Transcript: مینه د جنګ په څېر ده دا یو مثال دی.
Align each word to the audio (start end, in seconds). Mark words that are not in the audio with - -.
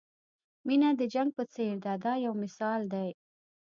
مینه 0.67 0.89
د 0.99 1.01
جنګ 1.13 1.29
په 1.37 1.43
څېر 1.53 1.73
ده 1.83 1.93
دا 2.03 2.13
یو 2.25 2.33
مثال 2.43 2.81
دی. 2.93 3.09